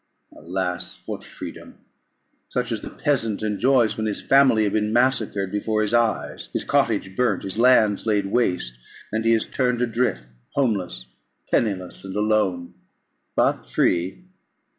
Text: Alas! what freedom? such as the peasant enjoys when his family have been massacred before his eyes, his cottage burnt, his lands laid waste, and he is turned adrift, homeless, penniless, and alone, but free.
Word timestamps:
Alas! 0.35 1.03
what 1.05 1.23
freedom? 1.23 1.75
such 2.49 2.71
as 2.71 2.81
the 2.81 2.89
peasant 2.89 3.43
enjoys 3.43 3.97
when 3.97 4.07
his 4.07 4.19
family 4.19 4.63
have 4.63 4.73
been 4.73 4.91
massacred 4.91 5.51
before 5.51 5.83
his 5.83 5.93
eyes, 5.93 6.49
his 6.53 6.63
cottage 6.63 7.15
burnt, 7.15 7.43
his 7.43 7.59
lands 7.59 8.07
laid 8.07 8.25
waste, 8.31 8.79
and 9.11 9.25
he 9.25 9.33
is 9.35 9.45
turned 9.45 9.79
adrift, 9.79 10.25
homeless, 10.55 11.13
penniless, 11.51 12.03
and 12.03 12.15
alone, 12.15 12.73
but 13.35 13.63
free. 13.67 14.25